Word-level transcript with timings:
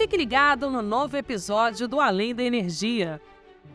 fique 0.00 0.16
ligado 0.16 0.70
no 0.70 0.80
novo 0.80 1.14
episódio 1.14 1.86
do 1.86 2.00
Além 2.00 2.34
da 2.34 2.42
Energia. 2.42 3.20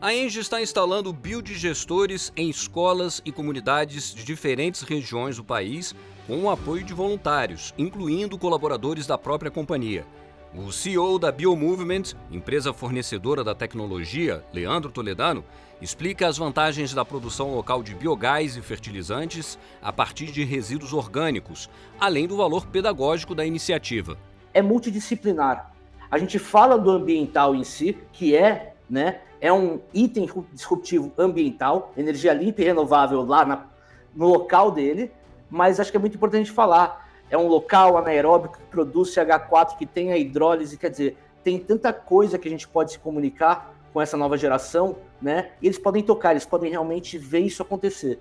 A 0.00 0.12
Engie 0.12 0.40
está 0.40 0.60
instalando 0.60 1.12
biodigestores 1.12 2.32
em 2.36 2.50
escolas 2.50 3.22
e 3.24 3.30
comunidades 3.30 4.12
de 4.12 4.24
diferentes 4.24 4.82
regiões 4.82 5.36
do 5.36 5.44
país 5.44 5.94
com 6.26 6.42
o 6.42 6.50
apoio 6.50 6.82
de 6.82 6.92
voluntários, 6.92 7.72
incluindo 7.78 8.36
colaboradores 8.36 9.06
da 9.06 9.16
própria 9.16 9.52
companhia. 9.52 10.04
O 10.52 10.72
CEO 10.72 11.16
da 11.16 11.30
BioMovement, 11.30 12.16
empresa 12.32 12.72
fornecedora 12.72 13.44
da 13.44 13.54
tecnologia, 13.54 14.44
Leandro 14.52 14.90
Toledano, 14.90 15.44
explica 15.80 16.26
as 16.26 16.36
vantagens 16.36 16.92
da 16.92 17.04
produção 17.04 17.54
local 17.54 17.84
de 17.84 17.94
biogás 17.94 18.56
e 18.56 18.62
fertilizantes 18.62 19.56
a 19.80 19.92
partir 19.92 20.32
de 20.32 20.42
resíduos 20.42 20.92
orgânicos, 20.92 21.70
além 22.00 22.26
do 22.26 22.36
valor 22.36 22.66
pedagógico 22.66 23.32
da 23.32 23.46
iniciativa. 23.46 24.18
É 24.52 24.60
multidisciplinar. 24.60 25.75
A 26.10 26.18
gente 26.18 26.38
fala 26.38 26.78
do 26.78 26.90
ambiental 26.90 27.54
em 27.54 27.64
si, 27.64 27.98
que 28.12 28.36
é, 28.36 28.74
né, 28.88 29.20
é 29.40 29.52
um 29.52 29.80
item 29.92 30.28
disruptivo 30.52 31.12
ambiental, 31.18 31.92
energia 31.96 32.32
limpa 32.32 32.62
e 32.62 32.64
renovável 32.64 33.22
lá 33.22 33.44
na, 33.44 33.66
no 34.14 34.28
local 34.28 34.70
dele, 34.70 35.10
mas 35.50 35.80
acho 35.80 35.90
que 35.90 35.96
é 35.96 36.00
muito 36.00 36.16
importante 36.16 36.50
falar. 36.50 37.06
É 37.28 37.36
um 37.36 37.48
local 37.48 37.98
anaeróbico 37.98 38.58
que 38.58 38.64
produz 38.64 39.14
CH4, 39.14 39.76
que 39.76 39.86
tem 39.86 40.12
a 40.12 40.16
hidrólise, 40.16 40.76
quer 40.76 40.90
dizer, 40.90 41.18
tem 41.42 41.58
tanta 41.58 41.92
coisa 41.92 42.38
que 42.38 42.48
a 42.48 42.50
gente 42.50 42.68
pode 42.68 42.92
se 42.92 42.98
comunicar 42.98 43.74
com 43.92 44.00
essa 44.00 44.16
nova 44.16 44.36
geração, 44.36 44.96
né? 45.20 45.50
E 45.60 45.66
eles 45.66 45.78
podem 45.78 46.02
tocar, 46.02 46.32
eles 46.32 46.44
podem 46.44 46.70
realmente 46.70 47.18
ver 47.18 47.40
isso 47.40 47.62
acontecer. 47.62 48.20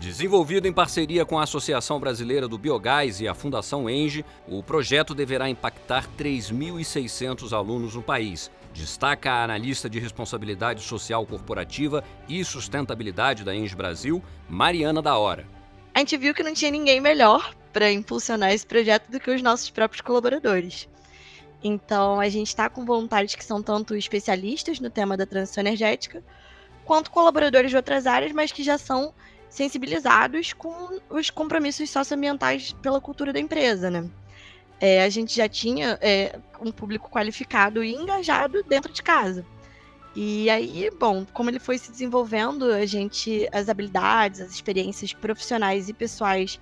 Desenvolvido 0.00 0.68
em 0.68 0.72
parceria 0.72 1.24
com 1.24 1.40
a 1.40 1.42
Associação 1.42 1.98
Brasileira 1.98 2.46
do 2.46 2.56
Biogás 2.56 3.20
e 3.20 3.26
a 3.26 3.34
Fundação 3.34 3.90
Enge, 3.90 4.24
o 4.46 4.62
projeto 4.62 5.12
deverá 5.12 5.50
impactar 5.50 6.08
3.600 6.16 7.52
alunos 7.52 7.96
no 7.96 8.02
país. 8.02 8.48
Destaca 8.72 9.32
a 9.32 9.42
analista 9.42 9.90
de 9.90 9.98
responsabilidade 9.98 10.82
social 10.82 11.26
corporativa 11.26 12.04
e 12.28 12.44
sustentabilidade 12.44 13.42
da 13.42 13.52
Enge 13.52 13.74
Brasil, 13.74 14.22
Mariana 14.48 15.02
da 15.02 15.18
Hora. 15.18 15.44
A 15.92 15.98
gente 15.98 16.16
viu 16.16 16.32
que 16.32 16.44
não 16.44 16.54
tinha 16.54 16.70
ninguém 16.70 17.00
melhor 17.00 17.52
para 17.72 17.90
impulsionar 17.90 18.52
esse 18.52 18.64
projeto 18.64 19.10
do 19.10 19.18
que 19.18 19.32
os 19.32 19.42
nossos 19.42 19.68
próprios 19.68 20.00
colaboradores. 20.00 20.88
Então, 21.62 22.20
a 22.20 22.28
gente 22.28 22.46
está 22.46 22.68
com 22.68 22.84
voluntários 22.84 23.34
que 23.34 23.44
são 23.44 23.60
tanto 23.60 23.96
especialistas 23.96 24.78
no 24.78 24.90
tema 24.90 25.16
da 25.16 25.26
transição 25.26 25.60
energética, 25.60 26.22
quanto 26.84 27.10
colaboradores 27.10 27.72
de 27.72 27.76
outras 27.76 28.06
áreas, 28.06 28.30
mas 28.30 28.52
que 28.52 28.62
já 28.62 28.78
são 28.78 29.12
sensibilizados 29.48 30.52
com 30.52 31.00
os 31.08 31.30
compromissos 31.30 31.90
socioambientais 31.90 32.72
pela 32.82 33.00
cultura 33.00 33.32
da 33.32 33.40
empresa, 33.40 33.90
né? 33.90 34.08
É, 34.80 35.02
a 35.02 35.08
gente 35.08 35.34
já 35.34 35.48
tinha 35.48 35.98
é, 36.00 36.38
um 36.60 36.70
público 36.70 37.10
qualificado 37.10 37.82
e 37.82 37.94
engajado 37.94 38.62
dentro 38.62 38.92
de 38.92 39.02
casa. 39.02 39.44
E 40.14 40.48
aí, 40.50 40.90
bom, 40.98 41.26
como 41.32 41.50
ele 41.50 41.58
foi 41.58 41.78
se 41.78 41.90
desenvolvendo, 41.90 42.72
a 42.72 42.86
gente, 42.86 43.48
as 43.52 43.68
habilidades, 43.68 44.40
as 44.40 44.50
experiências 44.50 45.12
profissionais 45.12 45.88
e 45.88 45.92
pessoais 45.92 46.60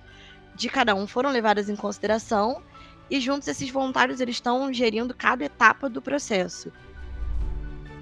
de 0.55 0.69
cada 0.69 0.95
um 0.95 1.07
foram 1.07 1.31
levadas 1.31 1.69
em 1.69 1.75
consideração 1.75 2.61
e 3.09 3.19
juntos 3.19 3.47
esses 3.47 3.69
voluntários 3.69 4.19
eles 4.19 4.35
estão 4.35 4.71
gerindo 4.73 5.13
cada 5.13 5.45
etapa 5.45 5.89
do 5.89 6.01
processo. 6.01 6.71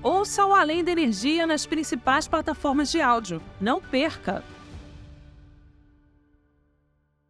Ouça 0.02 0.45
o 0.45 0.53
Além 0.53 0.83
da 0.83 0.91
Energia 0.91 1.45
nas 1.47 1.66
principais 1.66 2.28
plataformas 2.28 2.91
de 2.91 3.02
áudio. 3.02 3.41
Não 3.59 3.81
perca! 3.81 4.44